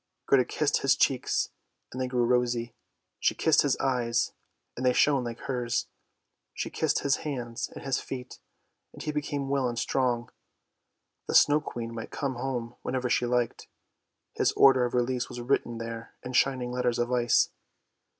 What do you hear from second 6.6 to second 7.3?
kissed his